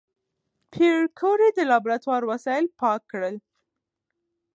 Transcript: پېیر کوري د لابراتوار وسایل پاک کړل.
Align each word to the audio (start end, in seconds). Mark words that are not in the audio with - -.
پېیر 0.71 0.99
کوري 1.19 1.49
د 1.57 1.59
لابراتوار 1.71 2.21
وسایل 2.31 2.65
پاک 2.79 3.01
کړل. 3.11 3.35